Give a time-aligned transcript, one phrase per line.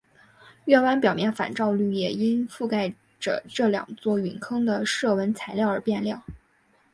[0.65, 6.23] 月湾表面反照率也因覆盖着这两座陨坑的射纹材料而变亮。